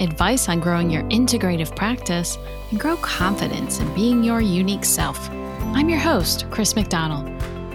[0.00, 2.38] advice on growing your integrative practice,
[2.70, 5.30] and grow confidence in being your unique self.
[5.30, 7.28] I'm your host, Chris McDonald.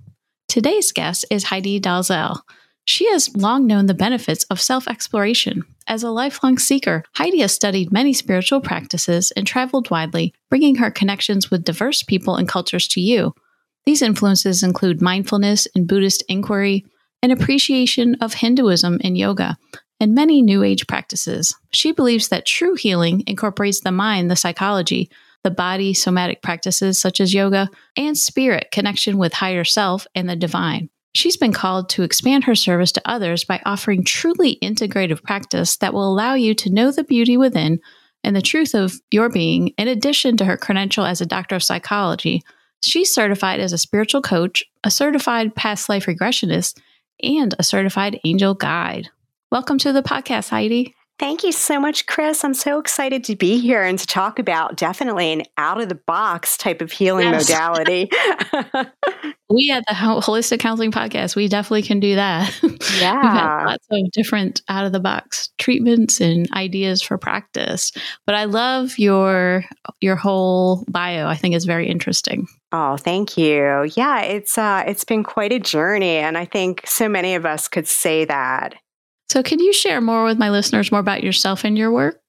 [0.49, 2.41] Today's guest is Heidi Dalzell.
[2.83, 5.63] She has long known the benefits of self exploration.
[5.87, 10.91] As a lifelong seeker, Heidi has studied many spiritual practices and traveled widely, bringing her
[10.91, 13.33] connections with diverse people and cultures to you.
[13.85, 16.85] These influences include mindfulness and Buddhist inquiry,
[17.23, 19.57] an appreciation of Hinduism and yoga,
[19.99, 21.55] and many New Age practices.
[21.71, 25.09] She believes that true healing incorporates the mind, the psychology,
[25.43, 30.35] the body, somatic practices such as yoga, and spirit connection with higher self and the
[30.35, 30.89] divine.
[31.15, 35.93] She's been called to expand her service to others by offering truly integrative practice that
[35.93, 37.79] will allow you to know the beauty within
[38.23, 41.63] and the truth of your being, in addition to her credential as a doctor of
[41.63, 42.43] psychology.
[42.83, 46.77] She's certified as a spiritual coach, a certified past life regressionist,
[47.23, 49.09] and a certified angel guide.
[49.51, 50.95] Welcome to the podcast, Heidi.
[51.17, 52.43] Thank you so much, Chris.
[52.43, 55.95] I'm so excited to be here and to talk about definitely an out of the
[55.95, 57.49] box type of healing yes.
[57.49, 58.11] modality.
[59.49, 62.55] we at the Holistic Counseling Podcast, we definitely can do that.
[62.61, 62.69] Yeah.
[63.23, 67.91] We've had lots of different out of the box treatments and ideas for practice.
[68.27, 69.65] But I love your
[69.99, 71.25] your whole bio.
[71.27, 72.45] I think it's very interesting.
[72.71, 73.89] Oh, thank you.
[73.95, 77.67] Yeah, it's uh it's been quite a journey and I think so many of us
[77.67, 78.75] could say that.
[79.29, 82.19] So, can you share more with my listeners more about yourself and your work?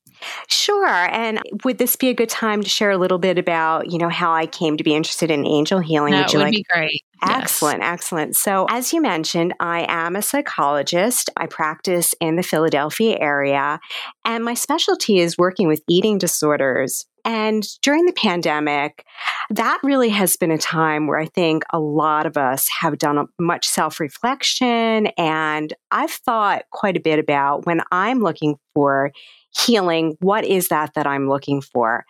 [0.49, 0.87] Sure.
[0.87, 4.09] And would this be a good time to share a little bit about, you know,
[4.09, 6.13] how I came to be interested in angel healing?
[6.13, 6.53] That would, would like?
[6.53, 7.03] be great.
[7.23, 7.93] Excellent, yes.
[7.93, 8.37] excellent.
[8.37, 11.31] So, as you mentioned, I am a psychologist.
[11.37, 13.79] I practice in the Philadelphia area,
[14.25, 17.07] and my specialty is working with eating disorders.
[17.25, 19.05] And during the pandemic,
[19.51, 23.27] that really has been a time where I think a lot of us have done
[23.39, 25.09] much self reflection.
[25.19, 29.13] And I've thought quite a bit about when I'm looking for
[29.53, 32.05] healing, what is that that I'm looking for?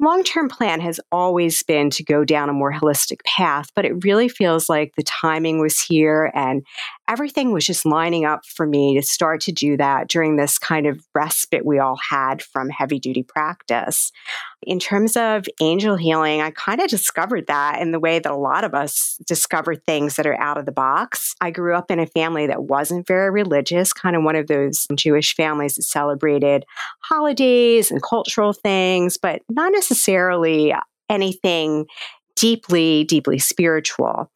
[0.00, 4.04] Long term plan has always been to go down a more holistic path, but it
[4.04, 6.64] really feels like the timing was here and
[7.08, 10.86] everything was just lining up for me to start to do that during this kind
[10.86, 14.10] of respite we all had from heavy duty practice.
[14.62, 18.36] In terms of angel healing, I kind of discovered that in the way that a
[18.36, 21.34] lot of us discover things that are out of the box.
[21.40, 24.86] I grew up in a family that wasn't very religious, kind of one of those
[24.94, 26.64] Jewish families that celebrated
[27.00, 30.74] holidays and cultural things, but not necessarily
[31.08, 31.86] anything
[32.34, 34.30] deeply, deeply spiritual.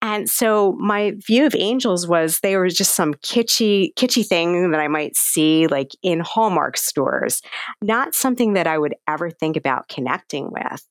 [0.00, 4.80] And so my view of angels was they were just some kitschy, kitschy thing that
[4.80, 7.42] I might see like in Hallmark stores,
[7.82, 10.86] not something that I would ever think about connecting with.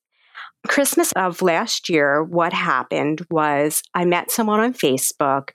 [0.68, 5.50] Christmas of last year, what happened was I met someone on Facebook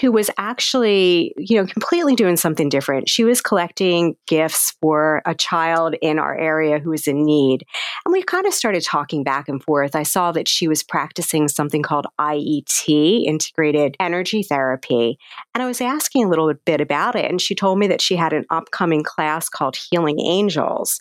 [0.00, 3.08] who was actually, you know, completely doing something different.
[3.08, 7.64] She was collecting gifts for a child in our area who was in need.
[8.04, 9.94] And we kind of started talking back and forth.
[9.94, 15.18] I saw that she was practicing something called IET, integrated energy therapy.
[15.54, 17.30] And I was asking a little bit about it.
[17.30, 20.98] And she told me that she had an upcoming class called Healing Angels.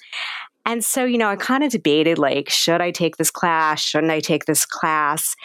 [0.66, 3.82] And so, you know, I kind of debated like, should I take this class?
[3.82, 5.36] Shouldn't I take this class?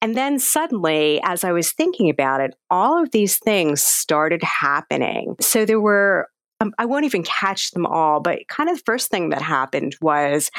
[0.00, 5.34] And then suddenly, as I was thinking about it, all of these things started happening.
[5.40, 6.28] So there were,
[6.60, 9.96] um, I won't even catch them all, but kind of the first thing that happened
[10.00, 10.50] was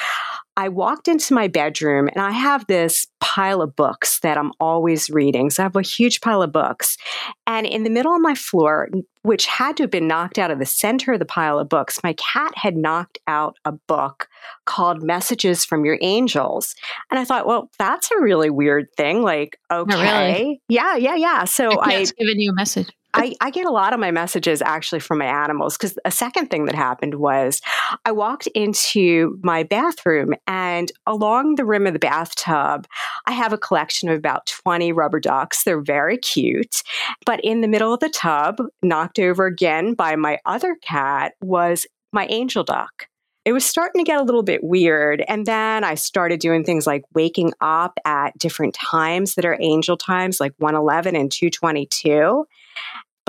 [0.60, 5.10] I walked into my bedroom and I have this pile of books that I'm always
[5.10, 5.50] reading.
[5.50, 6.98] So I have a huge pile of books.
[7.48, 8.90] And in the middle of my floor,
[9.22, 12.02] which had to have been knocked out of the center of the pile of books,
[12.04, 14.28] my cat had knocked out a book
[14.66, 16.76] called Messages from Your Angels.
[17.10, 19.22] And I thought, well, that's a really weird thing.
[19.22, 19.96] Like, oh, okay.
[19.96, 20.62] Really.
[20.68, 21.46] Yeah, yeah, yeah.
[21.46, 22.90] So I given you a message.
[23.14, 26.48] I, I, get a lot of my messages actually from my animals because a second
[26.48, 27.62] thing that happened was
[28.06, 32.86] I walked into my bathroom and along the rim of the bathtub,
[33.26, 35.64] I have a collection of about 20 rubber ducks.
[35.64, 36.84] They're very cute.
[37.26, 41.88] But in the middle of the tub, knocked over again by my other cat, was
[42.12, 43.08] my angel duck
[43.46, 45.24] it was starting to get a little bit weird.
[45.28, 49.98] And then I started doing things like waking up at different times that are angel
[49.98, 52.46] times, like 111 and 222.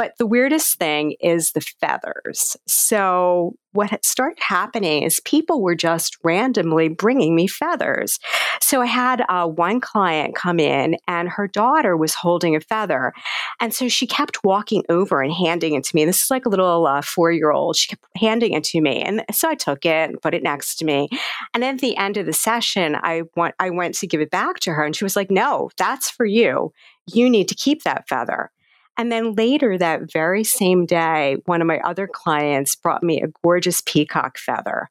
[0.00, 2.56] But the weirdest thing is the feathers.
[2.66, 8.18] So, what started happening is people were just randomly bringing me feathers.
[8.62, 13.12] So, I had uh, one client come in and her daughter was holding a feather.
[13.60, 16.06] And so she kept walking over and handing it to me.
[16.06, 17.76] This is like a little uh, four year old.
[17.76, 19.02] She kept handing it to me.
[19.02, 21.10] And so I took it and put it next to me.
[21.52, 24.60] And at the end of the session, I, want, I went to give it back
[24.60, 24.82] to her.
[24.82, 26.72] And she was like, No, that's for you.
[27.06, 28.50] You need to keep that feather.
[28.96, 33.28] And then later that very same day, one of my other clients brought me a
[33.42, 34.90] gorgeous peacock feather.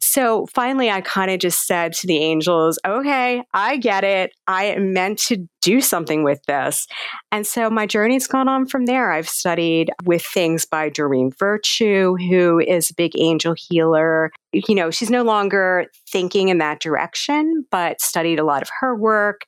[0.00, 4.32] So finally, I kind of just said to the angels, okay, I get it.
[4.46, 6.86] I am meant to do something with this.
[7.32, 9.12] And so my journey's gone on from there.
[9.12, 14.30] I've studied with things by Doreen Virtue, who is a big angel healer.
[14.52, 18.94] You know, she's no longer thinking in that direction, but studied a lot of her
[18.94, 19.42] work.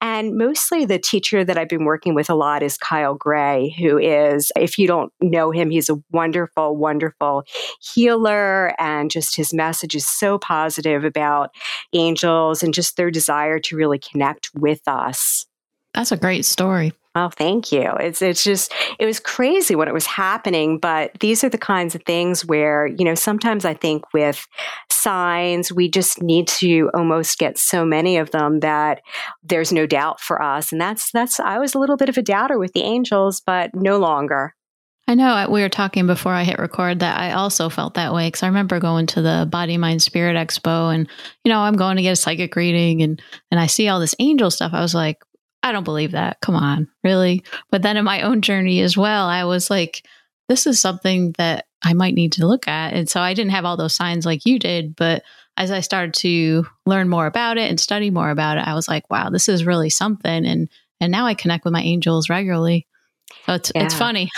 [0.00, 3.98] And mostly the teacher that I've been working with a lot is Kyle Gray, who
[3.98, 7.44] is, if you don't know him, he's a wonderful, wonderful
[7.80, 8.74] healer.
[8.80, 11.50] And just his message is so positive about
[11.92, 15.46] angels and just their desire to really connect with us.
[15.94, 16.92] That's a great story.
[17.14, 17.90] Oh, thank you.
[18.00, 21.94] It's it's just it was crazy when it was happening, but these are the kinds
[21.94, 24.46] of things where, you know, sometimes I think with
[24.90, 29.02] signs we just need to almost get so many of them that
[29.42, 30.72] there's no doubt for us.
[30.72, 33.74] And that's that's I was a little bit of a doubter with the angels, but
[33.74, 34.54] no longer.
[35.06, 38.14] I know uh, we were talking before I hit record that I also felt that
[38.14, 41.06] way because I remember going to the Body Mind Spirit Expo and
[41.44, 43.20] you know I'm going to get a psychic reading and
[43.50, 44.72] and I see all this angel stuff.
[44.72, 45.18] I was like,
[45.62, 46.40] I don't believe that.
[46.40, 47.44] Come on, really?
[47.70, 50.06] But then in my own journey as well, I was like,
[50.48, 52.92] this is something that I might need to look at.
[52.92, 54.96] And so I didn't have all those signs like you did.
[54.96, 55.22] But
[55.56, 58.88] as I started to learn more about it and study more about it, I was
[58.88, 60.46] like, wow, this is really something.
[60.46, 60.68] And
[61.00, 62.86] and now I connect with my angels regularly.
[63.46, 63.84] So it's yeah.
[63.84, 64.30] it's funny.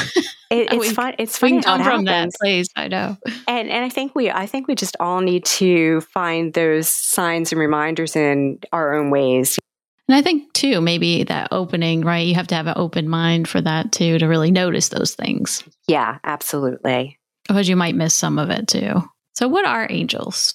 [0.51, 1.15] It, it's fun.
[1.19, 1.57] It's funny.
[1.57, 2.69] We come from that place.
[2.75, 3.17] I know.
[3.47, 7.53] And and I think we I think we just all need to find those signs
[7.53, 9.59] and reminders in our own ways.
[10.09, 12.27] And I think too, maybe that opening, right?
[12.27, 15.65] You have to have an open mind for that too, to really notice those things.
[15.89, 17.19] Yeah, absolutely.
[17.49, 19.03] Because you might miss some of it too.
[19.35, 20.55] So, what are angels?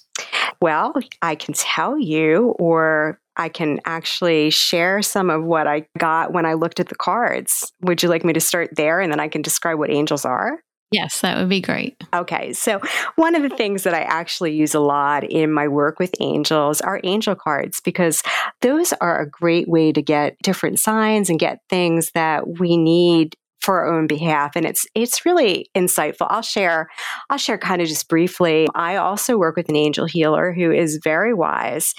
[0.62, 6.32] Well, I can tell you, or I can actually share some of what I got
[6.32, 7.72] when I looked at the cards.
[7.82, 10.60] Would you like me to start there and then I can describe what angels are?
[10.92, 11.96] Yes, that would be great.
[12.12, 12.52] Okay.
[12.52, 12.80] So,
[13.14, 16.80] one of the things that I actually use a lot in my work with angels
[16.80, 18.22] are angel cards because
[18.60, 23.36] those are a great way to get different signs and get things that we need
[23.60, 26.88] for our own behalf and it's it's really insightful i'll share
[27.28, 30.98] i'll share kind of just briefly i also work with an angel healer who is
[31.04, 31.92] very wise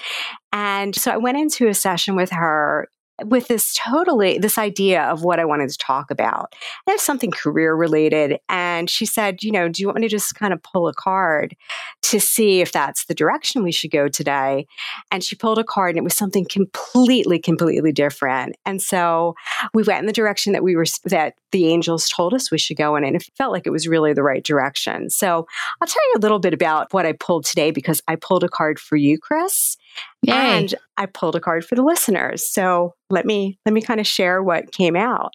[0.52, 2.88] and so i went into a session with her
[3.24, 6.54] with this totally this idea of what I wanted to talk about.
[6.86, 8.38] And it's something career related.
[8.48, 10.94] And she said, you know, do you want me to just kind of pull a
[10.94, 11.54] card
[12.02, 14.66] to see if that's the direction we should go today?
[15.10, 18.56] And she pulled a card and it was something completely, completely different.
[18.66, 19.34] And so
[19.74, 22.76] we went in the direction that we were that the angels told us we should
[22.76, 25.10] go in and it felt like it was really the right direction.
[25.10, 25.46] So
[25.80, 28.48] I'll tell you a little bit about what I pulled today because I pulled a
[28.48, 29.76] card for you, Chris.
[30.22, 30.32] Yay.
[30.34, 32.48] And I pulled a card for the listeners.
[32.48, 35.32] So let me let me kind of share what came out.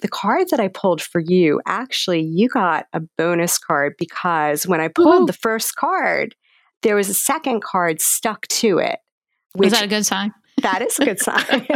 [0.00, 4.80] The card that I pulled for you, actually, you got a bonus card because when
[4.80, 5.26] I pulled Ooh.
[5.26, 6.34] the first card,
[6.82, 8.98] there was a second card stuck to it.
[9.54, 10.32] Which, was that a good sign?
[10.64, 11.66] That is a good sign.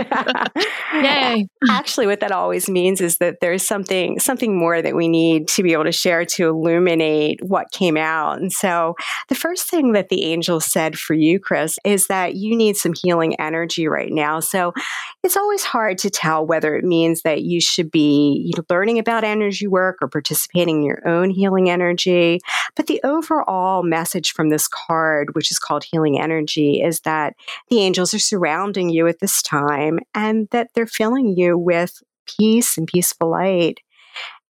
[1.04, 1.48] Yay.
[1.70, 5.62] Actually, what that always means is that there's something something more that we need to
[5.62, 8.40] be able to share to illuminate what came out.
[8.40, 8.96] And so
[9.28, 12.94] the first thing that the angels said for you, Chris, is that you need some
[12.94, 14.40] healing energy right now.
[14.40, 14.72] So
[15.22, 19.66] it's always hard to tell whether it means that you should be learning about energy
[19.66, 22.40] work or participating in your own healing energy.
[22.74, 27.34] But the overall message from this card, which is called Healing Energy, is that
[27.68, 28.18] the angels are
[28.78, 32.00] surrounding you at this time and that they're filling you with
[32.38, 33.80] peace and peaceful light.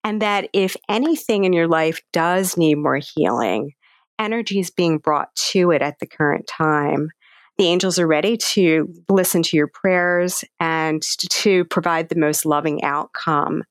[0.03, 3.71] And that if anything in your life does need more healing,
[4.19, 7.09] energy is being brought to it at the current time.
[7.57, 12.83] The angels are ready to listen to your prayers and to provide the most loving
[12.83, 13.63] outcome.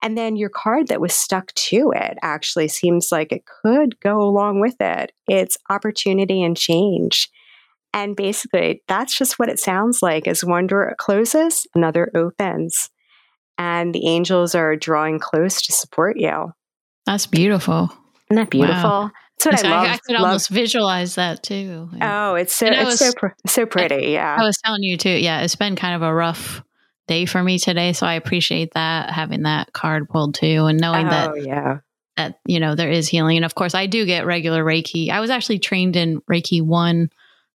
[0.00, 4.20] And then your card that was stuck to it actually seems like it could go
[4.20, 5.10] along with it.
[5.28, 7.28] It's opportunity and change.
[7.92, 10.28] And basically, that's just what it sounds like.
[10.28, 12.90] As one door closes, another opens.
[13.56, 16.52] And the angels are drawing close to support you.
[17.06, 17.90] That's beautiful.
[18.30, 18.90] Isn't that beautiful?
[18.90, 19.10] Wow.
[19.44, 19.88] That's what I, love.
[19.88, 20.24] I, could love.
[20.24, 21.88] almost visualize that too.
[22.00, 24.08] Oh, it's so it's was, so pr- so pretty.
[24.08, 25.10] Yeah, I was telling you too.
[25.10, 26.62] Yeah, it's been kind of a rough
[27.06, 31.06] day for me today, so I appreciate that having that card pulled too, and knowing
[31.06, 31.78] oh, that yeah
[32.16, 33.36] that you know there is healing.
[33.36, 35.08] And of course, I do get regular Reiki.
[35.08, 37.08] I was actually trained in Reiki one.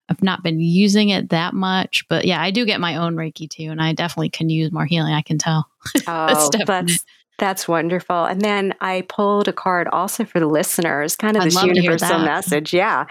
[0.08, 3.48] I've not been using it that much, but yeah, I do get my own Reiki
[3.48, 5.14] too, and I definitely can use more healing.
[5.14, 5.68] I can tell.
[6.06, 7.04] Oh, that's,
[7.38, 8.24] that's wonderful.
[8.24, 12.18] And then I pulled a card also for the listeners, kind of I'd this universal
[12.20, 12.72] message.
[12.72, 13.06] Yeah.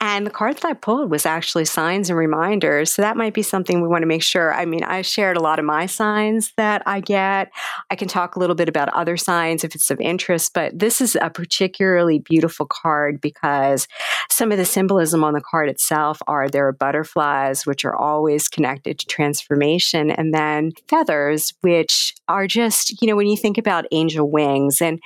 [0.00, 2.92] And the card that I pulled was actually signs and reminders.
[2.92, 4.52] So that might be something we want to make sure.
[4.52, 7.50] I mean, I shared a lot of my signs that I get.
[7.90, 11.00] I can talk a little bit about other signs if it's of interest, but this
[11.00, 13.88] is a particularly beautiful card because
[14.28, 18.48] some of the symbolism on the card itself are there are butterflies, which are always
[18.48, 23.86] connected to transformation, and then feathers, which are just, you know, when you think about
[23.90, 24.80] angel wings.
[24.80, 25.00] And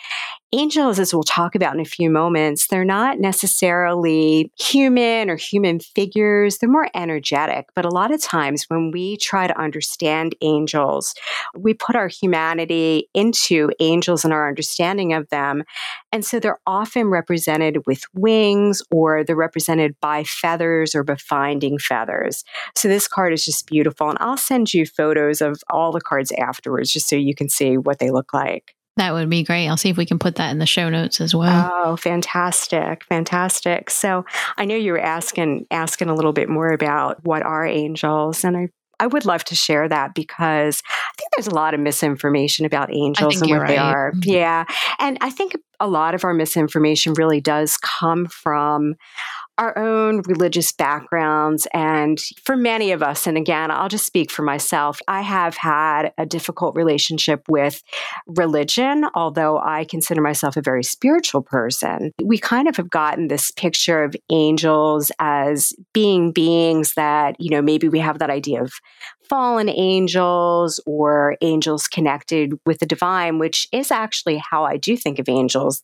[0.55, 5.81] angels, as we'll talk about in a few moments, they're not necessarily human or human
[5.81, 6.59] figures.
[6.59, 7.67] They're more energetic.
[7.75, 11.15] But a lot of times when we try to understand angels,
[11.57, 15.65] we put our humanity into angels and our understanding of them.
[16.13, 21.79] And so they're often represented with wings or they're represented by feathers or by befinding
[21.79, 22.45] feathers.
[22.75, 24.09] So this card is just beautiful.
[24.09, 27.79] And I'll send you photos of all the cards afterwards just so you can see
[27.79, 28.75] what they look like.
[28.97, 29.69] That would be great.
[29.69, 31.71] I'll see if we can put that in the show notes as well.
[31.73, 33.05] Oh, fantastic.
[33.05, 33.91] Fantastic.
[33.91, 34.25] So
[34.57, 38.57] I know you were asking asking a little bit more about what are angels and
[38.57, 38.69] I
[39.01, 42.95] I would love to share that because I think there's a lot of misinformation about
[42.95, 43.69] angels and what right.
[43.69, 44.13] they are.
[44.13, 44.31] Mm-hmm.
[44.31, 44.65] Yeah.
[45.01, 48.95] And I think a lot of our misinformation really does come from
[49.59, 51.67] our own religious backgrounds.
[51.73, 56.13] And for many of us, and again, I'll just speak for myself, I have had
[56.19, 57.83] a difficult relationship with
[58.27, 62.13] religion, although I consider myself a very spiritual person.
[62.23, 67.63] We kind of have gotten this picture of angels as being beings that, you know,
[67.63, 68.73] maybe we have that idea of
[69.29, 75.19] fallen angels or angels connected with the divine, which is actually how I do think
[75.19, 75.83] of angels,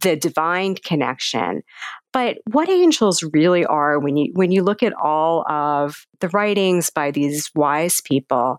[0.00, 1.62] the divine connection.
[2.12, 6.90] But what angels really are when you when you look at all of the writings
[6.90, 8.58] by these wise people,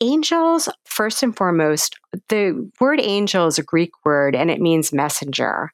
[0.00, 1.96] angels first and foremost,
[2.28, 5.70] the word angel is a Greek word and it means messenger.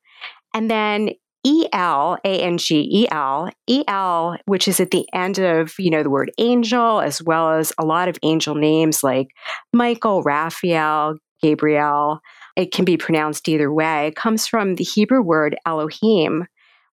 [0.53, 1.11] And then
[1.45, 5.75] E L A N G E L E L, which is at the end of
[5.79, 9.29] you know the word angel, as well as a lot of angel names like
[9.73, 12.19] Michael, Raphael, Gabriel.
[12.57, 14.09] It can be pronounced either way.
[14.09, 16.47] It comes from the Hebrew word Elohim,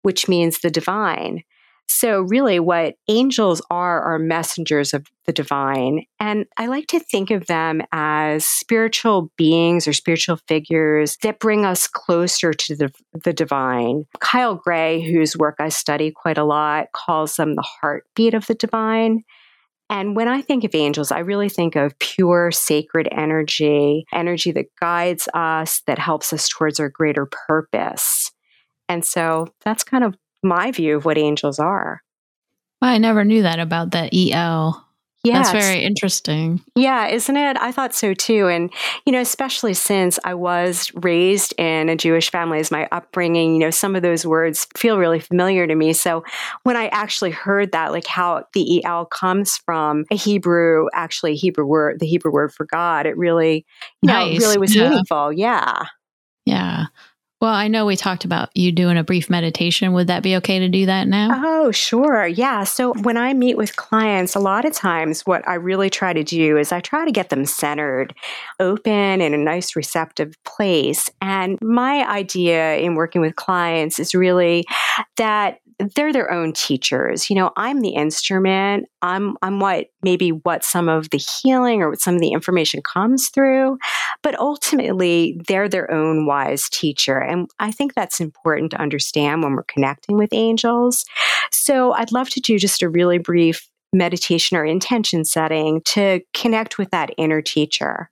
[0.03, 1.43] which means the divine.
[1.87, 6.05] So, really, what angels are are messengers of the divine.
[6.19, 11.65] And I like to think of them as spiritual beings or spiritual figures that bring
[11.65, 12.93] us closer to the,
[13.23, 14.05] the divine.
[14.19, 18.55] Kyle Gray, whose work I study quite a lot, calls them the heartbeat of the
[18.55, 19.23] divine.
[19.89, 24.75] And when I think of angels, I really think of pure sacred energy, energy that
[24.79, 28.31] guides us, that helps us towards our greater purpose.
[28.89, 32.01] And so that's kind of my view of what angels are.
[32.81, 34.85] Well, I never knew that about that EL.
[35.25, 36.61] Yeah, that's very interesting.
[36.75, 37.55] Yeah, isn't it?
[37.55, 38.49] I thought so too.
[38.49, 38.69] And,
[39.05, 43.59] you know, especially since I was raised in a Jewish family as my upbringing, you
[43.59, 45.93] know, some of those words feel really familiar to me.
[45.93, 46.25] So
[46.63, 51.65] when I actually heard that, like how the EL comes from a Hebrew, actually Hebrew
[51.65, 53.65] word, the Hebrew word for God, it really,
[54.01, 54.41] you nice.
[54.41, 54.89] know, really was yeah.
[54.89, 55.31] meaningful.
[55.31, 55.83] Yeah.
[57.43, 59.91] Well, I know we talked about you doing a brief meditation.
[59.91, 61.41] Would that be okay to do that now?
[61.43, 62.25] Oh, sure.
[62.25, 62.63] Yeah.
[62.63, 66.23] So when I meet with clients, a lot of times what I really try to
[66.23, 68.15] do is I try to get them centered,
[68.61, 71.09] open, in a nice, receptive place.
[71.21, 74.63] And my idea in working with clients is really
[75.17, 75.59] that
[75.95, 77.29] they're their own teachers.
[77.29, 78.87] You know, I'm the instrument.
[79.01, 82.81] I'm I'm what maybe what some of the healing or what some of the information
[82.81, 83.77] comes through,
[84.21, 87.17] but ultimately they're their own wise teacher.
[87.17, 91.05] And I think that's important to understand when we're connecting with angels.
[91.51, 96.77] So I'd love to do just a really brief meditation or intention setting to connect
[96.77, 98.09] with that inner teacher.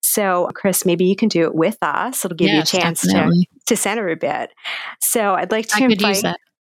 [0.00, 2.24] So, Chris, maybe you can do it with us.
[2.24, 4.50] It'll give yes, you a chance to, to center a bit.
[5.00, 6.24] So, I'd like to I invite.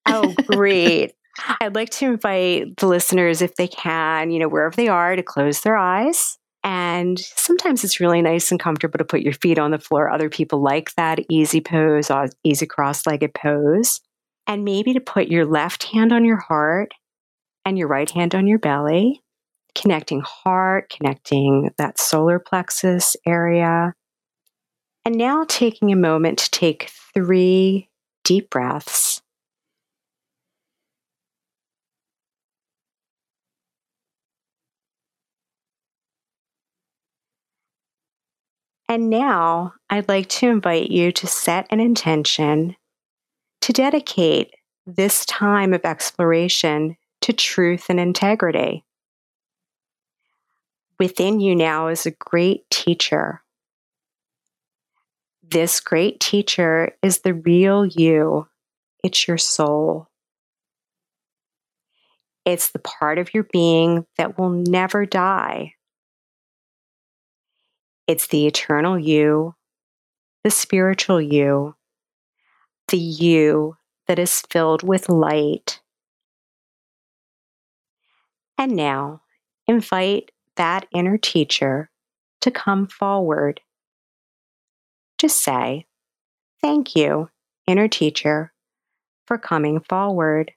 [0.07, 1.15] Oh, great.
[1.61, 5.23] I'd like to invite the listeners, if they can, you know, wherever they are, to
[5.23, 6.39] close their eyes.
[6.65, 10.11] And sometimes it's really nice and comfortable to put your feet on the floor.
[10.11, 14.01] Other people like that easy pose, uh, easy cross legged pose.
[14.49, 16.93] And maybe to put your left hand on your heart
[17.65, 19.23] and your right hand on your belly,
[19.75, 23.95] connecting heart, connecting that solar plexus area.
[25.05, 27.89] And now taking a moment to take three
[28.25, 29.16] deep breaths
[38.89, 42.77] And now I'd like to invite you to set an intention
[43.63, 44.55] to dedicate
[44.87, 48.85] this time of exploration to truth and integrity.
[51.01, 53.43] Within you now is a great teacher.
[55.43, 58.49] This great teacher is the real you,
[59.03, 60.09] it's your soul.
[62.45, 65.76] It's the part of your being that will never die.
[68.07, 69.57] It's the eternal you,
[70.45, 71.75] the spiritual you,
[72.89, 75.81] the you that is filled with light.
[78.57, 79.23] And now
[79.67, 81.91] invite that inner teacher
[82.43, 83.61] to come forward.
[85.19, 85.87] Just say,
[86.63, 87.29] Thank you,
[87.67, 88.53] inner teacher,
[89.27, 90.53] for coming forward.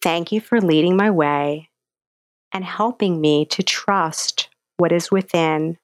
[0.00, 1.69] Thank you for leading my way
[2.52, 5.78] and helping me to trust what is within.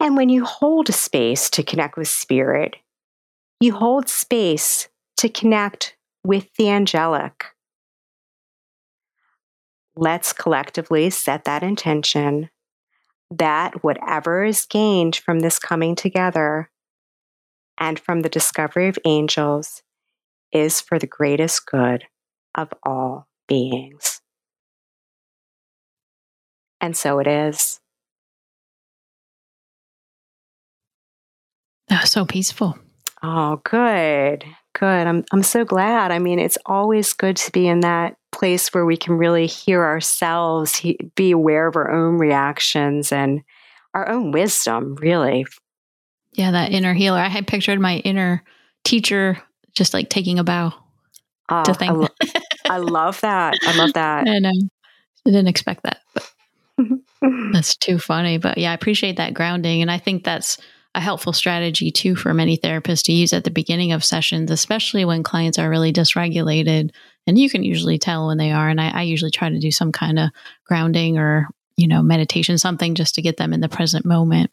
[0.00, 2.76] And when you hold a space to connect with spirit,
[3.60, 7.46] you hold space to connect with the angelic.
[9.96, 12.50] Let's collectively set that intention
[13.30, 16.70] that whatever is gained from this coming together
[17.78, 19.82] and from the discovery of angels
[20.52, 22.04] is for the greatest good
[22.54, 24.20] of all beings.
[26.80, 27.80] And so it is.
[31.90, 32.78] Oh, so peaceful.
[33.22, 34.44] Oh, good.
[34.78, 35.06] Good.
[35.06, 36.10] I'm I'm so glad.
[36.10, 39.82] I mean, it's always good to be in that place where we can really hear
[39.84, 40.82] ourselves,
[41.14, 43.42] be aware of our own reactions and
[43.94, 45.46] our own wisdom, really.
[46.32, 47.20] Yeah, that inner healer.
[47.20, 48.42] I had pictured my inner
[48.82, 49.40] teacher
[49.74, 50.74] just like taking a bow
[51.48, 51.92] oh, to thank.
[51.92, 52.08] I, lo-
[52.70, 53.58] I love that.
[53.62, 54.28] I love that.
[54.28, 54.52] I know.
[55.26, 56.30] I didn't expect that, but
[57.52, 58.38] that's too funny.
[58.38, 60.58] But yeah, I appreciate that grounding, and I think that's
[60.94, 65.04] a helpful strategy too for many therapists to use at the beginning of sessions, especially
[65.04, 66.90] when clients are really dysregulated.
[67.26, 68.68] And you can usually tell when they are.
[68.68, 70.30] And I, I usually try to do some kind of
[70.64, 74.52] grounding or, you know, meditation, something just to get them in the present moment.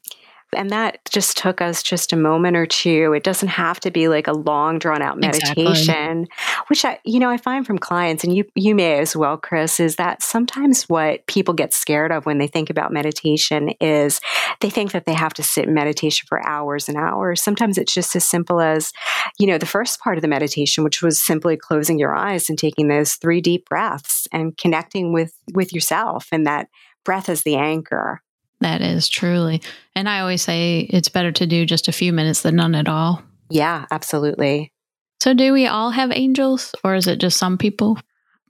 [0.56, 3.14] And that just took us just a moment or two.
[3.14, 6.28] It doesn't have to be like a long drawn out meditation, exactly.
[6.68, 9.80] which I, you know, I find from clients and you, you may as well, Chris,
[9.80, 14.20] is that sometimes what people get scared of when they think about meditation is
[14.60, 17.42] they think that they have to sit in meditation for hours and hours.
[17.42, 18.92] Sometimes it's just as simple as,
[19.40, 22.58] you know, the first part of the meditation, which was simply closing your eyes and
[22.58, 26.68] taking those three deep breaths and connecting with, with yourself and that
[27.04, 28.22] breath as the anchor.
[28.62, 29.62] That is truly.
[29.96, 32.88] And I always say it's better to do just a few minutes than none at
[32.88, 33.22] all.
[33.50, 34.72] Yeah, absolutely.
[35.20, 37.98] So do we all have angels or is it just some people?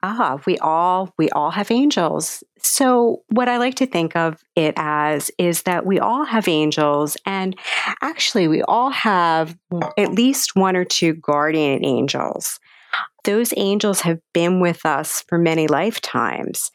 [0.04, 2.44] Ah, we all we all have angels.
[2.60, 7.18] So what I like to think of it as is that we all have angels
[7.26, 7.58] and
[8.02, 9.58] actually we all have
[9.98, 12.60] at least one or two guardian angels.
[13.26, 16.72] Those angels have been with us for many lifetimes.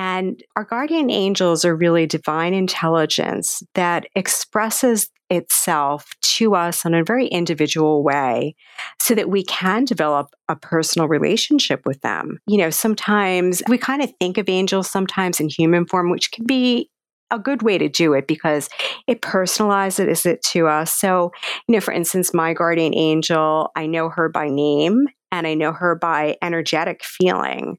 [0.00, 7.04] And our guardian angels are really divine intelligence that expresses itself to us in a
[7.04, 8.56] very individual way
[8.98, 12.38] so that we can develop a personal relationship with them.
[12.46, 16.46] You know, sometimes we kind of think of angels sometimes in human form, which can
[16.46, 16.88] be
[17.30, 18.70] a good way to do it because
[19.06, 20.94] it personalizes it to us.
[20.94, 21.30] So,
[21.68, 25.72] you know, for instance, my guardian angel, I know her by name and I know
[25.72, 27.76] her by energetic feeling.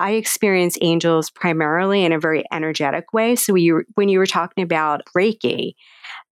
[0.00, 3.36] I experience angels primarily in a very energetic way.
[3.36, 5.74] So, you, when you were talking about Reiki,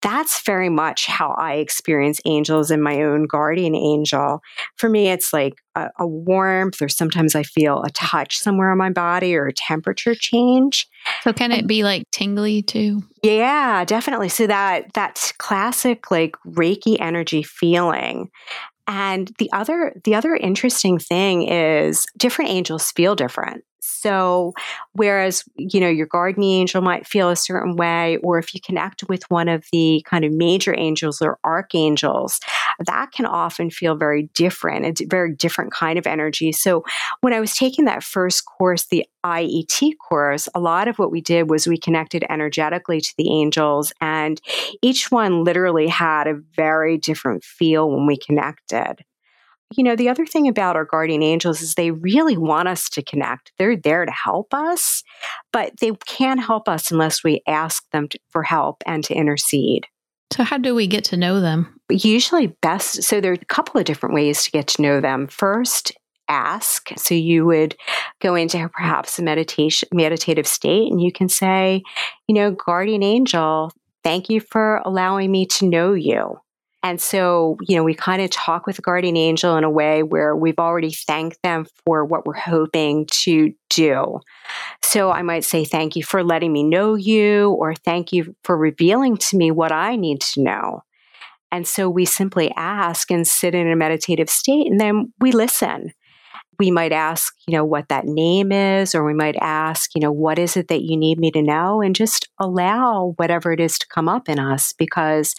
[0.01, 4.41] that's very much how I experience angels in my own guardian angel.
[4.77, 8.79] For me, it's like a, a, warmth, or sometimes I feel a touch somewhere on
[8.79, 10.87] my body or a temperature change.
[11.23, 13.03] So, can it be like tingly too?
[13.23, 14.29] Yeah, definitely.
[14.29, 18.31] So that that classic like Reiki energy feeling.
[18.89, 23.65] And the other the other interesting thing is different angels feel different.
[23.89, 24.53] So,
[24.93, 29.05] whereas, you know, your guardian angel might feel a certain way, or if you connect
[29.09, 32.41] with one of the kind of major angels or archangels,
[32.87, 36.53] that can often feel very different, a very different kind of energy.
[36.53, 36.85] So,
[37.21, 41.21] when I was taking that first course, the IET course, a lot of what we
[41.21, 44.41] did was we connected energetically to the angels, and
[44.83, 49.05] each one literally had a very different feel when we connected.
[49.77, 53.03] You know, the other thing about our guardian angels is they really want us to
[53.03, 53.53] connect.
[53.59, 55.03] They're there to help us,
[55.53, 59.87] but they can't help us unless we ask them to, for help and to intercede.
[60.33, 61.81] So, how do we get to know them?
[61.91, 63.03] Usually, best.
[63.03, 65.27] So, there are a couple of different ways to get to know them.
[65.27, 65.93] First,
[66.29, 66.91] ask.
[66.97, 67.77] So, you would
[68.21, 71.83] go into perhaps a meditation, meditative state, and you can say,
[72.27, 73.73] you know, guardian angel,
[74.05, 76.39] thank you for allowing me to know you.
[76.83, 80.03] And so, you know, we kind of talk with the guardian angel in a way
[80.03, 84.21] where we've already thanked them for what we're hoping to do.
[84.83, 88.57] So I might say, Thank you for letting me know you, or thank you for
[88.57, 90.83] revealing to me what I need to know.
[91.51, 95.93] And so we simply ask and sit in a meditative state, and then we listen
[96.59, 100.11] we might ask, you know, what that name is, or we might ask, you know,
[100.11, 101.81] what is it that you need me to know?
[101.81, 105.35] And just allow whatever it is to come up in us because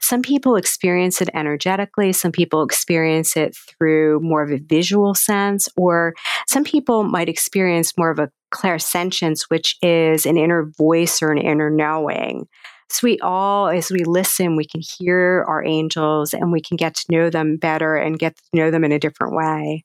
[0.00, 5.68] some people experience it energetically, some people experience it through more of a visual sense,
[5.76, 6.14] or
[6.48, 11.38] some people might experience more of a clairsentience, which is an inner voice or an
[11.38, 12.46] inner knowing.
[12.90, 16.94] So we all, as we listen, we can hear our angels and we can get
[16.96, 19.84] to know them better and get to know them in a different way.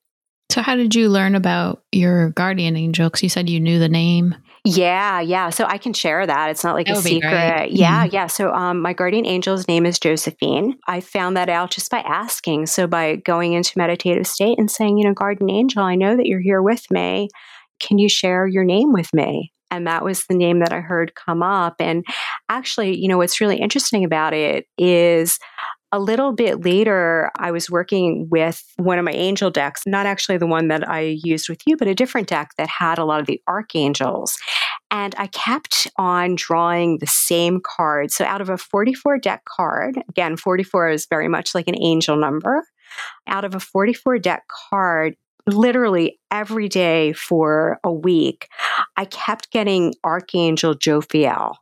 [0.50, 3.08] So, how did you learn about your guardian angel?
[3.08, 4.36] Because you said you knew the name.
[4.64, 5.50] Yeah, yeah.
[5.50, 6.50] So I can share that.
[6.50, 7.72] It's not like that a secret.
[7.72, 8.14] Yeah, mm-hmm.
[8.14, 8.28] yeah.
[8.28, 10.78] So um, my guardian angel's name is Josephine.
[10.88, 12.66] I found that out just by asking.
[12.66, 16.26] So by going into meditative state and saying, you know, guardian angel, I know that
[16.26, 17.30] you're here with me.
[17.80, 19.54] Can you share your name with me?
[19.72, 21.76] And that was the name that I heard come up.
[21.80, 22.06] And
[22.50, 25.40] actually, you know, what's really interesting about it is
[25.92, 30.38] a little bit later, I was working with one of my angel decks, not actually
[30.38, 33.22] the one that I used with you, but a different deck that had a lot
[33.22, 34.38] of the archangels.
[34.92, 38.12] And I kept on drawing the same card.
[38.12, 42.18] So out of a 44 deck card, again, 44 is very much like an angel
[42.18, 42.64] number.
[43.28, 48.50] Out of a 44 deck card, literally every day for a week,
[48.98, 51.56] I kept getting Archangel Jophiel.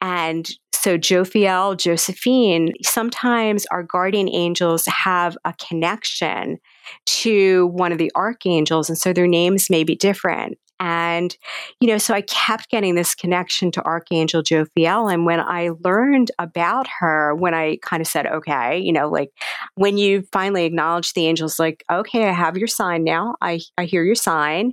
[0.00, 0.50] And
[0.82, 6.58] so, Jophiel, Josephine, sometimes our guardian angels have a connection
[7.06, 8.88] to one of the archangels.
[8.88, 10.58] And so their names may be different.
[10.82, 11.36] And,
[11.80, 15.12] you know, so I kept getting this connection to Archangel Jophiel.
[15.12, 19.30] And when I learned about her, when I kind of said, okay, you know, like
[19.76, 23.36] when you finally acknowledge the angels, like, okay, I have your sign now.
[23.40, 24.72] I, I hear your sign.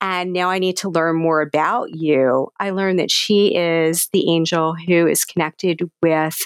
[0.00, 2.48] And now I need to learn more about you.
[2.58, 6.36] I learned that she is the angel who is connected with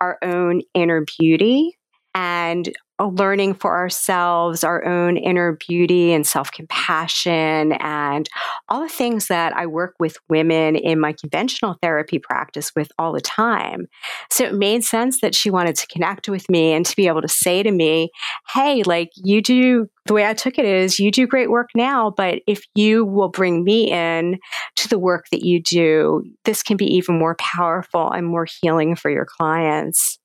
[0.00, 1.78] our own inner beauty
[2.14, 2.70] and
[3.08, 8.28] learning for ourselves our own inner beauty and self compassion and
[8.68, 13.12] all the things that I work with women in my conventional therapy practice with all
[13.12, 13.86] the time.
[14.30, 17.22] So it made sense that she wanted to connect with me and to be able
[17.22, 18.10] to say to me,
[18.52, 22.12] Hey, like you do, the way I took it is you do great work now,
[22.16, 24.38] but if you will bring me in
[24.76, 28.96] to the work that you do, this can be even more powerful and more healing
[28.96, 30.18] for your clients.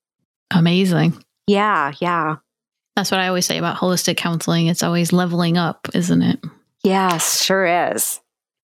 [0.50, 1.22] Amazing.
[1.46, 2.36] Yeah, yeah.
[2.96, 4.66] That's what I always say about holistic counseling.
[4.66, 6.40] It's always leveling up, isn't it?
[6.82, 8.20] Yes, sure is.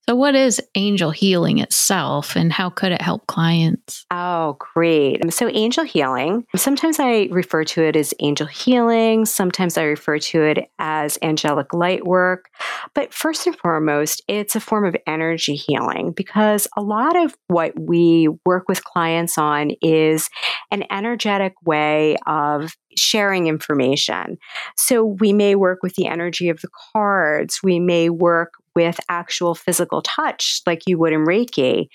[0.09, 4.05] So, what is angel healing itself and how could it help clients?
[4.11, 5.33] Oh, great.
[5.33, 10.42] So, angel healing, sometimes I refer to it as angel healing, sometimes I refer to
[10.42, 12.51] it as angelic light work.
[12.95, 17.73] But first and foremost, it's a form of energy healing because a lot of what
[17.79, 20.29] we work with clients on is
[20.73, 24.38] an energetic way of sharing information.
[24.76, 27.61] So we may work with the energy of the cards.
[27.62, 31.88] We may work with actual physical touch, like you would in Reiki,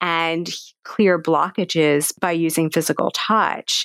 [0.00, 0.50] and
[0.84, 3.84] clear blockages by using physical touch.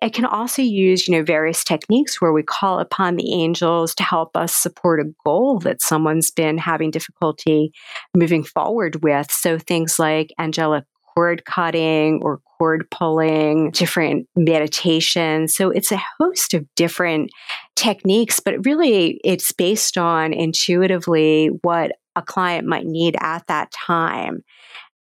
[0.00, 4.02] It can also use, you know, various techniques where we call upon the angels to
[4.02, 7.72] help us support a goal that someone's been having difficulty
[8.16, 9.30] moving forward with.
[9.30, 15.54] So things like angelic cord cutting or cord pulling, different meditations.
[15.54, 17.30] So it's a host of different
[17.76, 24.42] techniques, but really it's based on intuitively what a client might need at that time.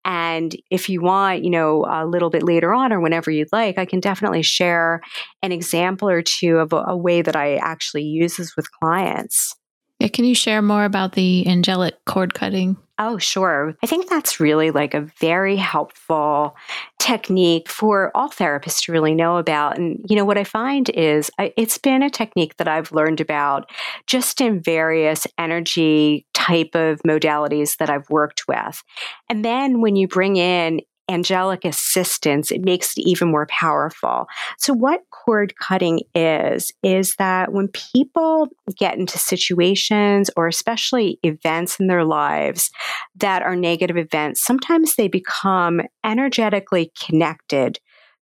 [0.05, 3.77] And if you want, you know, a little bit later on or whenever you'd like,
[3.77, 5.03] I can definitely share
[5.43, 9.55] an example or two of a, a way that I actually use this with clients.
[9.99, 12.77] Yeah, can you share more about the angelic cord cutting?
[13.01, 13.77] Oh, sure.
[13.81, 16.57] I think that's really like a very helpful
[16.99, 19.79] technique for all therapists to really know about.
[19.79, 23.21] And, you know, what I find is I, it's been a technique that I've learned
[23.21, 23.71] about
[24.09, 28.83] just in various energy type of modalities that I've worked with.
[29.31, 34.27] And then when you bring in angelic assistance, it makes it even more powerful.
[34.59, 41.81] So, what cord cutting is, is that when people get into situations or especially events
[41.81, 42.71] in their lives
[43.17, 47.79] that are negative events, sometimes they become energetically connected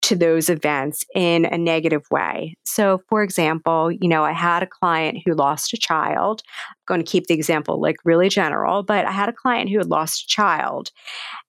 [0.06, 2.56] to those events in a negative way.
[2.64, 6.44] So, for example, you know, I had a client who lost a child.
[6.70, 9.80] I'm going to keep the example like really general, but I had a client who
[9.80, 10.92] had lost a child.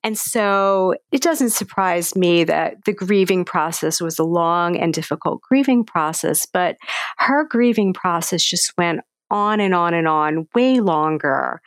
[0.02, 5.42] And so it doesn't surprise me that the grieving process was a long and difficult
[5.42, 6.76] grieving process, but
[7.18, 11.60] her grieving process just went on and on and on, way longer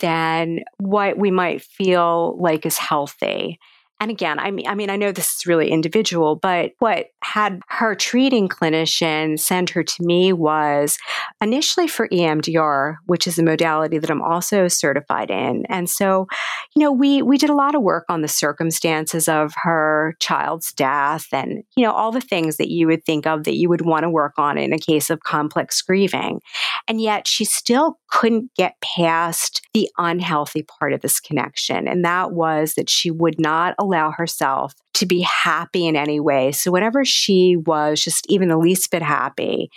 [0.00, 3.58] than what we might feel like is healthy.
[4.02, 7.60] And again, I mean, I mean, I know this is really individual, but what had
[7.68, 10.98] her treating clinician send her to me was
[11.40, 15.66] initially for EMDR, which is a modality that I'm also certified in.
[15.68, 16.26] And so,
[16.74, 20.72] you know, we we did a lot of work on the circumstances of her child's
[20.72, 23.82] death and, you know, all the things that you would think of that you would
[23.82, 26.40] want to work on in a case of complex grieving.
[26.88, 31.86] And yet she still couldn't get past the unhealthy part of this connection.
[31.86, 36.20] And that was that she would not allow allow herself to be happy in any
[36.20, 36.52] way.
[36.52, 39.70] So, whenever she was just even the least bit happy,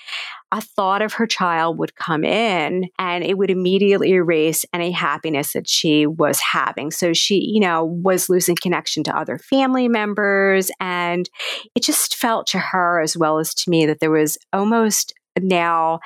[0.52, 5.54] a thought of her child would come in and it would immediately erase any happiness
[5.54, 6.92] that she was having.
[6.92, 10.72] So she, you know, was losing connection to other family members.
[10.80, 11.30] And
[11.76, 16.00] it just felt to her, as well as to me, that there was almost now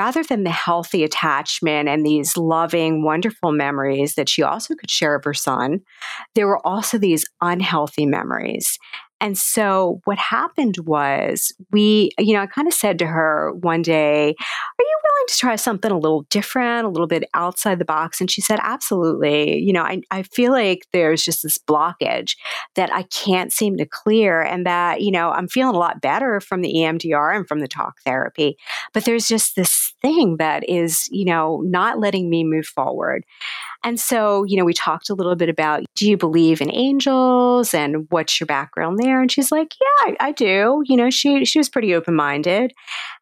[0.00, 5.14] rather than the healthy attachment and these loving, wonderful memories that she also could share
[5.14, 5.78] of her son,
[6.34, 8.78] there were also these unhealthy memories.
[9.20, 13.82] And so what happened was we, you know, I kind of said to her one
[13.82, 17.84] day, Are you willing to try something a little different, a little bit outside the
[17.84, 18.20] box?
[18.20, 19.58] And she said, Absolutely.
[19.58, 22.36] You know, I, I feel like there's just this blockage
[22.76, 26.40] that I can't seem to clear, and that, you know, I'm feeling a lot better
[26.40, 28.56] from the EMDR and from the talk therapy.
[28.92, 33.24] But there's just this thing that is, you know, not letting me move forward.
[33.82, 37.72] And so, you know, we talked a little bit about do you believe in angels
[37.72, 39.20] and what's your background there?
[39.20, 40.82] And she's like, yeah, I, I do.
[40.86, 42.72] You know, she she was pretty open minded.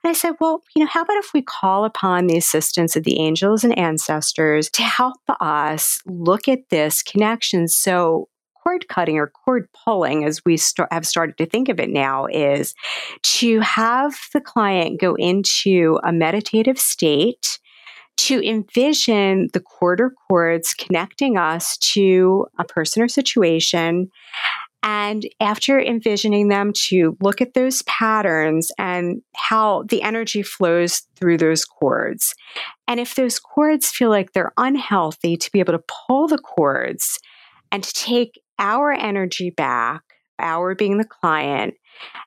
[0.02, 3.04] And I said, well, you know, how about if we call upon the assistance of
[3.04, 7.68] the angels and ancestors to help us look at this connection?
[7.68, 8.28] So
[8.68, 12.26] cord cutting or cord pulling, as we start, have started to think of it now,
[12.26, 12.74] is
[13.22, 17.58] to have the client go into a meditative state
[18.18, 24.10] to envision the quarter cords connecting us to a person or situation.
[24.82, 31.38] And after envisioning them, to look at those patterns and how the energy flows through
[31.38, 32.34] those cords.
[32.86, 37.18] And if those cords feel like they're unhealthy, to be able to pull the cords
[37.72, 40.02] and to take our energy back,
[40.38, 41.74] our being the client,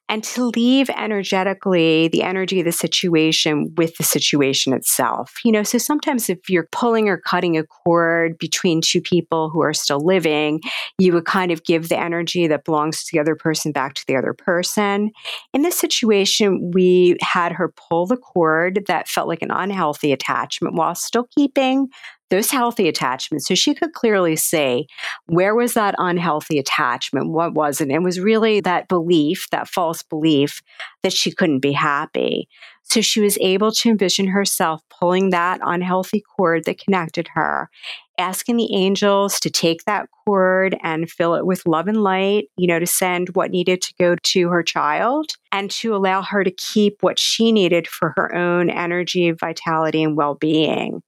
[0.10, 5.34] and to leave energetically the energy of the situation with the situation itself.
[5.46, 9.62] You know, so sometimes if you're pulling or cutting a cord between two people who
[9.62, 10.60] are still living,
[10.98, 14.04] you would kind of give the energy that belongs to the other person back to
[14.08, 15.12] the other person.
[15.54, 20.76] In this situation, we had her pull the cord that felt like an unhealthy attachment
[20.76, 21.88] while still keeping
[22.32, 23.46] those healthy attachments.
[23.46, 24.88] So she could clearly say,
[25.28, 27.30] where was that unhealthy attachment?
[27.30, 27.90] What was it?
[27.90, 30.62] It was really that belief that false belief
[31.04, 32.48] that she couldn't be happy.
[32.84, 37.70] So she was able to envision herself pulling that unhealthy cord that connected her,
[38.18, 42.68] asking the angels to take that cord and fill it with love and light, you
[42.68, 46.52] know, to send what needed to go to her child and to allow her to
[46.52, 51.02] keep what she needed for her own energy, vitality, and well being.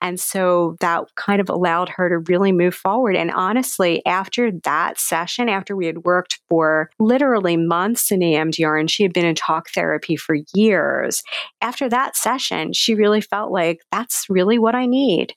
[0.00, 3.16] And so that kind of allowed her to really move forward.
[3.16, 8.90] And honestly, after that session, after we had worked for literally months in EMDR and
[8.90, 11.22] she had been in talk therapy for years,
[11.60, 15.34] after that session, she really felt like that's really what I need.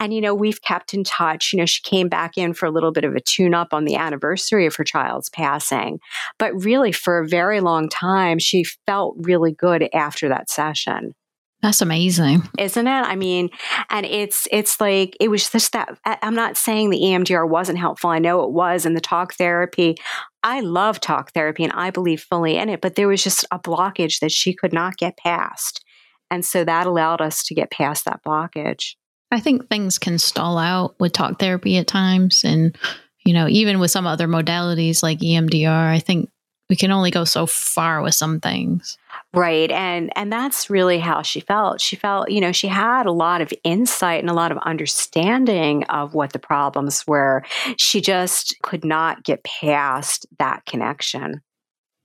[0.00, 1.52] And, you know, we've kept in touch.
[1.52, 3.84] You know, she came back in for a little bit of a tune up on
[3.84, 6.00] the anniversary of her child's passing.
[6.38, 11.14] But really, for a very long time, she felt really good after that session.
[11.62, 12.42] That's amazing.
[12.58, 12.90] Isn't it?
[12.90, 13.50] I mean,
[13.90, 18.10] and it's it's like it was just that I'm not saying the EMDR wasn't helpful.
[18.10, 19.96] I know it was and the talk therapy.
[20.42, 23.58] I love talk therapy and I believe fully in it, but there was just a
[23.58, 25.84] blockage that she could not get past.
[26.30, 28.94] And so that allowed us to get past that blockage.
[29.30, 32.76] I think things can stall out with talk therapy at times and
[33.24, 36.30] you know, even with some other modalities like EMDR, I think
[36.70, 38.96] we can only go so far with some things.
[39.32, 39.70] Right.
[39.70, 41.80] And and that's really how she felt.
[41.80, 45.84] She felt, you know, she had a lot of insight and a lot of understanding
[45.84, 47.44] of what the problems were.
[47.76, 51.42] She just could not get past that connection.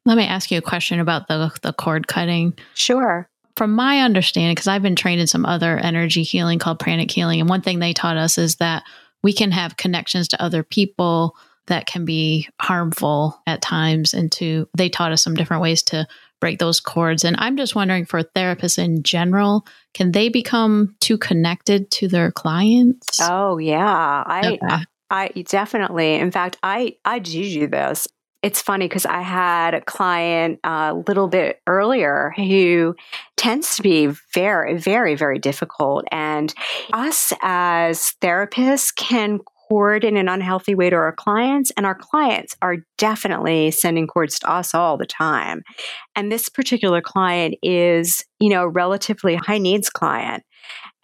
[0.06, 2.54] Let me ask you a question about the the cord cutting.
[2.76, 3.28] Sure.
[3.58, 7.40] From my understanding, because I've been trained in some other energy healing called pranic healing,
[7.40, 8.84] and one thing they taught us is that
[9.24, 11.36] we can have connections to other people
[11.68, 16.08] that can be harmful at times and to they taught us some different ways to
[16.46, 17.24] break those cords.
[17.24, 22.32] And I'm just wondering for therapists in general, can they become too connected to their
[22.32, 23.20] clients?
[23.20, 24.24] Oh yeah.
[24.28, 24.84] I okay.
[25.10, 26.14] I, definitely.
[26.14, 28.08] In fact, I I do this.
[28.44, 32.96] It's funny because I had a client a little bit earlier who
[33.38, 36.06] tends to be very, very, very difficult.
[36.12, 36.54] And
[36.94, 42.56] us as therapists can cord in an unhealthy way to our clients, and our clients
[42.62, 45.64] are definitely sending cords to us all the time.
[46.16, 50.44] And this particular client is, you know, a relatively high needs client.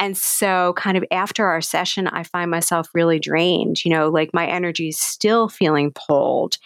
[0.02, 4.32] And so, kind of after our session, I find myself really drained, you know, like
[4.34, 6.58] my energy is still feeling pulled.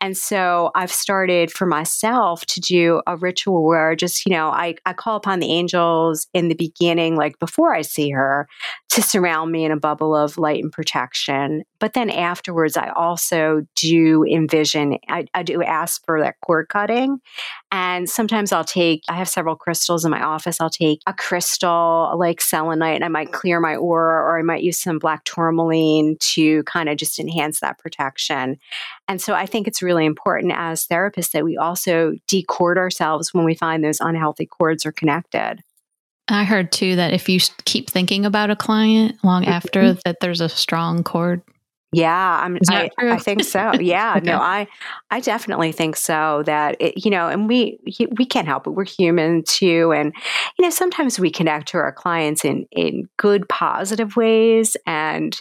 [0.00, 4.74] And so, I've started for myself to do a ritual where just, you know, I,
[4.86, 8.48] I call upon the angels in the beginning, like before I see her,
[8.88, 11.62] to surround me in a bubble of light and protection.
[11.78, 17.20] But then afterwards, I also do envision, I, I do ask for that cord cutting.
[17.70, 20.60] And sometimes I'll take, I have several crystals in my office.
[20.60, 24.42] I'll take a crystal like selenite night and I might clear my aura or I
[24.42, 28.58] might use some black tourmaline to kind of just enhance that protection.
[29.06, 33.44] And so I think it's really important as therapists that we also decord ourselves when
[33.44, 35.62] we find those unhealthy cords are connected.
[36.28, 39.52] I heard too that if you keep thinking about a client long mm-hmm.
[39.52, 41.42] after that there's a strong cord
[41.92, 43.72] yeah, I'm, I, I, think so.
[43.80, 44.26] Yeah, okay.
[44.26, 44.68] no, I,
[45.10, 46.44] I definitely think so.
[46.46, 47.80] That it, you know, and we
[48.16, 48.70] we can't help it.
[48.70, 50.14] We're human too, and
[50.56, 55.40] you know, sometimes we connect to our clients in in good, positive ways, and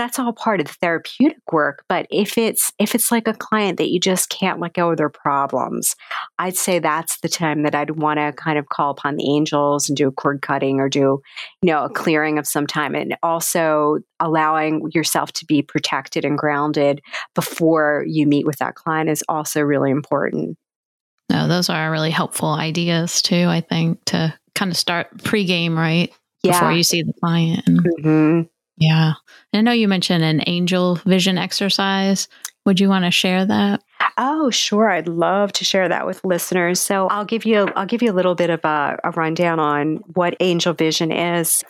[0.00, 3.76] that's all part of the therapeutic work but if it's if it's like a client
[3.76, 5.94] that you just can't let go of their problems
[6.38, 9.90] i'd say that's the time that i'd want to kind of call upon the angels
[9.90, 11.20] and do a cord cutting or do you
[11.62, 17.02] know a clearing of some time and also allowing yourself to be protected and grounded
[17.34, 20.56] before you meet with that client is also really important
[21.28, 26.10] no those are really helpful ideas too i think to kind of start pre-game right
[26.42, 26.52] yeah.
[26.52, 28.42] before you see the client mm-hmm.
[28.80, 29.12] Yeah.
[29.52, 32.28] I know you mentioned an angel vision exercise.
[32.66, 33.82] Would you want to share that?
[34.16, 34.90] Oh, sure.
[34.90, 36.80] I'd love to share that with listeners.
[36.80, 39.96] So I'll give you I'll give you a little bit of a, a, rundown on
[40.14, 41.62] what angel vision is.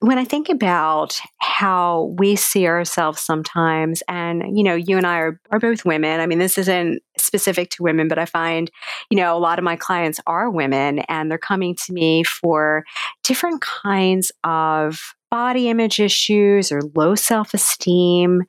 [0.00, 5.18] When I think about how we see ourselves sometimes, and you know, you and I
[5.18, 6.20] are, are both women.
[6.20, 8.70] I mean, this isn't specific to women, but I find,
[9.10, 12.84] you know, a lot of my clients are women and they're coming to me for
[13.22, 18.42] different kinds of body image issues or low self esteem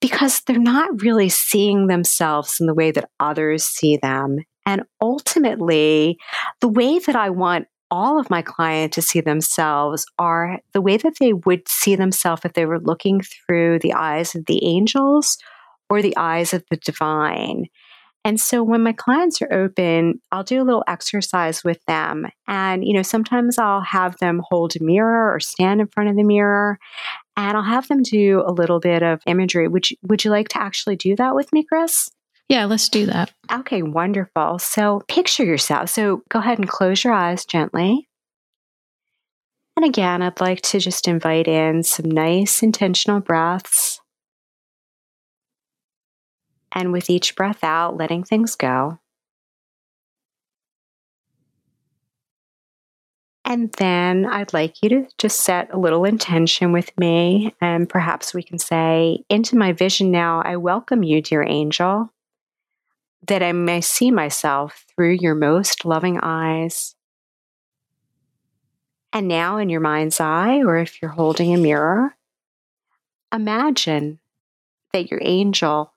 [0.00, 4.38] because they're not really seeing themselves in the way that others see them.
[4.64, 6.16] And ultimately,
[6.62, 10.96] the way that I want all of my clients to see themselves are the way
[10.96, 15.36] that they would see themselves if they were looking through the eyes of the angels
[15.90, 17.66] or the eyes of the divine.
[18.24, 22.26] And so when my clients are open, I'll do a little exercise with them.
[22.46, 26.16] And, you know, sometimes I'll have them hold a mirror or stand in front of
[26.16, 26.78] the mirror
[27.36, 29.68] and I'll have them do a little bit of imagery.
[29.68, 32.10] Would you, would you like to actually do that with me, Chris?
[32.50, 33.32] Yeah, let's do that.
[33.50, 34.58] Okay, wonderful.
[34.58, 35.88] So picture yourself.
[35.88, 38.08] So go ahead and close your eyes gently.
[39.76, 44.00] And again, I'd like to just invite in some nice intentional breaths.
[46.72, 48.98] And with each breath out, letting things go.
[53.44, 57.52] And then I'd like you to just set a little intention with me.
[57.60, 62.12] And perhaps we can say, Into my vision now, I welcome you, dear angel
[63.26, 66.94] that I may see myself through your most loving eyes.
[69.12, 72.16] And now, in your mind's eye, or if you're holding a mirror,
[73.32, 74.20] imagine
[74.92, 75.92] that your angel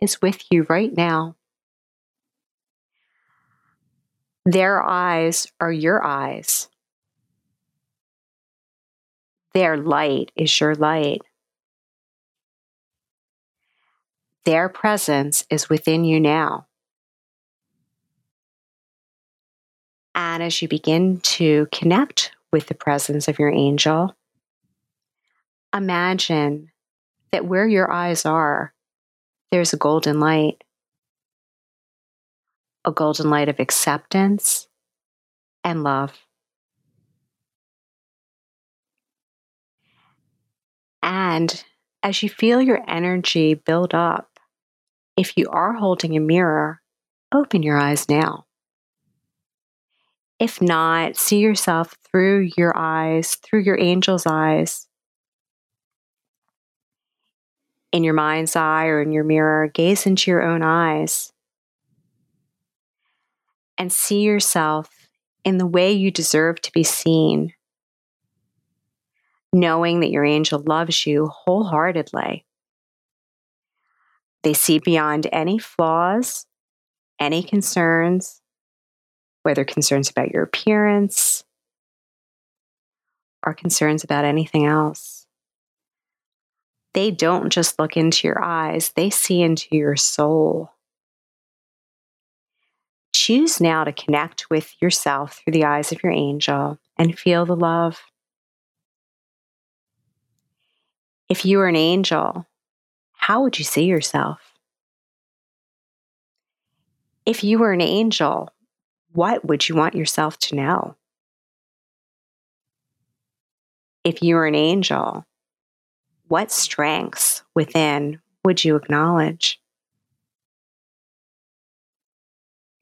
[0.00, 1.36] is with you right now.
[4.44, 6.68] Their eyes are your eyes.
[9.54, 11.22] Their light is your light.
[14.44, 16.66] Their presence is within you now.
[20.14, 24.14] And as you begin to connect with the presence of your angel,
[25.74, 26.70] imagine
[27.32, 28.73] that where your eyes are,
[29.50, 30.64] there's a golden light,
[32.84, 34.68] a golden light of acceptance
[35.62, 36.12] and love.
[41.02, 41.64] And
[42.02, 44.38] as you feel your energy build up,
[45.16, 46.80] if you are holding a mirror,
[47.32, 48.46] open your eyes now.
[50.40, 54.88] If not, see yourself through your eyes, through your angel's eyes.
[57.94, 61.32] In your mind's eye or in your mirror, gaze into your own eyes
[63.78, 64.90] and see yourself
[65.44, 67.52] in the way you deserve to be seen,
[69.52, 72.44] knowing that your angel loves you wholeheartedly.
[74.42, 76.46] They see beyond any flaws,
[77.20, 78.42] any concerns,
[79.44, 81.44] whether concerns about your appearance
[83.46, 85.23] or concerns about anything else.
[86.94, 90.70] They don't just look into your eyes, they see into your soul.
[93.12, 97.56] Choose now to connect with yourself through the eyes of your angel and feel the
[97.56, 98.00] love.
[101.28, 102.46] If you were an angel,
[103.12, 104.38] how would you see yourself?
[107.26, 108.50] If you were an angel,
[109.12, 110.96] what would you want yourself to know?
[114.04, 115.24] If you were an angel,
[116.28, 119.60] what strengths within would you acknowledge?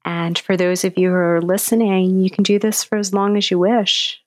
[0.05, 3.37] And for those of you who are listening, you can do this for as long
[3.37, 4.21] as you wish.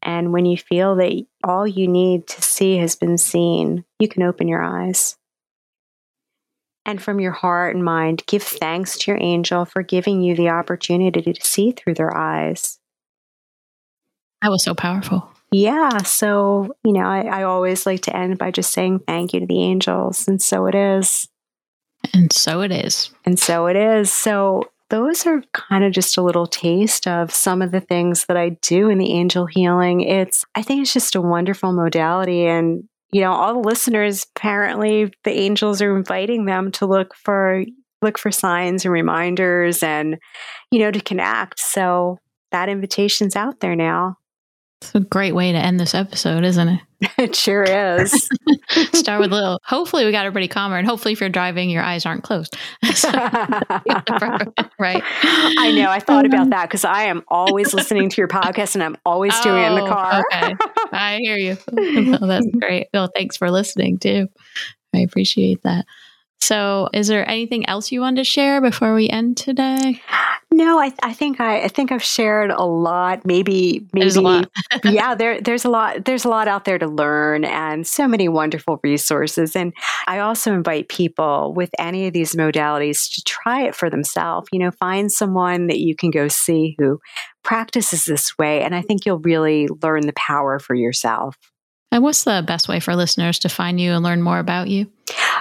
[0.00, 4.22] And when you feel that all you need to see has been seen, you can
[4.22, 5.16] open your eyes.
[6.86, 10.50] And from your heart and mind, give thanks to your angel for giving you the
[10.50, 12.78] opportunity to see through their eyes.
[14.40, 15.30] That was so powerful.
[15.50, 15.98] Yeah.
[15.98, 19.46] So, you know, I, I always like to end by just saying thank you to
[19.46, 20.28] the angels.
[20.28, 21.26] And so it is.
[22.12, 23.10] And so it is.
[23.24, 24.12] And so it is.
[24.12, 28.36] So those are kind of just a little taste of some of the things that
[28.36, 30.02] I do in the angel healing.
[30.02, 32.46] It's, I think it's just a wonderful modality.
[32.46, 37.64] And, you know, all the listeners, apparently the angels are inviting them to look for,
[38.02, 40.18] look for signs and reminders and,
[40.70, 41.58] you know, to connect.
[41.58, 42.18] So
[42.50, 44.17] that invitation's out there now.
[44.80, 46.80] It's a great way to end this episode, isn't it?
[47.16, 48.10] It sure is.
[48.92, 49.60] Start with a little.
[49.64, 52.56] Hopefully, we got everybody calmer, and hopefully, if you're driving, your eyes aren't closed.
[52.82, 53.02] right?
[55.04, 55.90] I know.
[55.90, 58.96] I thought about um, that because I am always listening to your podcast, and I'm
[59.06, 60.24] always oh, doing it in the oh, car.
[60.32, 60.56] okay,
[60.92, 61.56] I hear you.
[62.20, 62.88] Oh, that's great.
[62.92, 64.26] Well, thanks for listening too.
[64.94, 65.86] I appreciate that.
[66.40, 70.00] So, is there anything else you wanted to share before we end today?
[70.50, 73.24] No, I, I think I, I think I've shared a lot.
[73.24, 74.50] Maybe, maybe, lot.
[74.84, 75.14] yeah.
[75.14, 76.04] There, there's a lot.
[76.04, 79.54] There's a lot out there to learn, and so many wonderful resources.
[79.54, 79.72] And
[80.06, 84.48] I also invite people with any of these modalities to try it for themselves.
[84.50, 86.98] You know, find someone that you can go see who
[87.44, 91.36] practices this way, and I think you'll really learn the power for yourself.
[91.90, 94.90] And what's the best way for listeners to find you and learn more about you?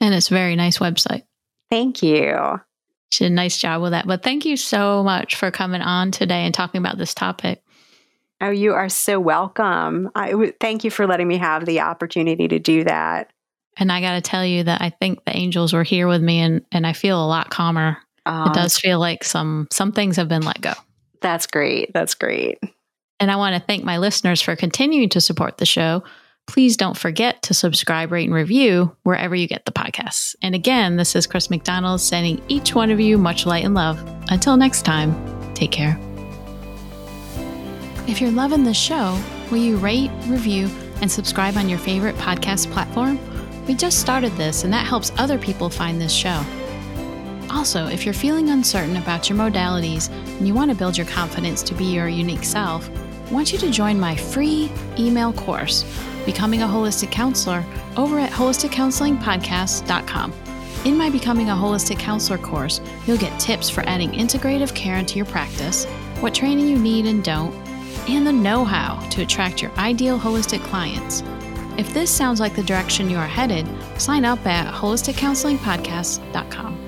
[0.00, 1.24] And it's a very nice website.
[1.70, 2.58] Thank you.
[3.12, 4.06] She did a nice job with that.
[4.06, 7.62] But thank you so much for coming on today and talking about this topic.
[8.40, 10.10] Oh, you are so welcome.
[10.14, 13.30] I w- thank you for letting me have the opportunity to do that.
[13.76, 16.40] And I got to tell you that I think the angels were here with me
[16.40, 17.98] and, and I feel a lot calmer.
[18.24, 20.72] Uh, it does feel like some some things have been let go.
[21.20, 21.92] That's great.
[21.92, 22.58] That's great.
[23.20, 26.02] And I want to thank my listeners for continuing to support the show.
[26.46, 30.34] Please don't forget to subscribe, rate, and review wherever you get the podcasts.
[30.42, 34.02] And again, this is Chris McDonald sending each one of you much light and love.
[34.28, 35.14] Until next time,
[35.54, 35.98] take care.
[38.08, 39.18] If you're loving the show,
[39.50, 40.68] will you rate, review,
[41.00, 43.18] and subscribe on your favorite podcast platform?
[43.66, 46.44] We just started this, and that helps other people find this show.
[47.48, 51.62] Also, if you're feeling uncertain about your modalities and you want to build your confidence
[51.62, 52.90] to be your unique self,
[53.28, 55.84] I want you to join my free email course,
[56.24, 57.64] Becoming a Holistic Counselor,
[57.96, 60.32] over at holisticcounselingpodcast.com.
[60.84, 65.16] In my Becoming a Holistic Counselor course, you'll get tips for adding integrative care into
[65.16, 65.84] your practice,
[66.20, 67.54] what training you need and don't,
[68.08, 71.22] and the know how to attract your ideal holistic clients.
[71.78, 73.66] If this sounds like the direction you are headed,
[74.00, 76.78] sign up at holisticcounselingpodcast.com.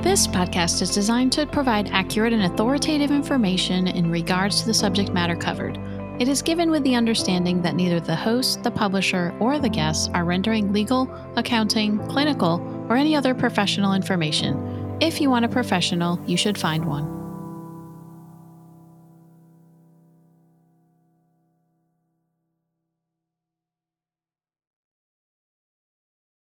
[0.00, 5.12] This podcast is designed to provide accurate and authoritative information in regards to the subject
[5.12, 5.78] matter covered.
[6.20, 10.08] It is given with the understanding that neither the host, the publisher, or the guests
[10.14, 14.96] are rendering legal, accounting, clinical, or any other professional information.
[15.00, 17.23] If you want a professional, you should find one.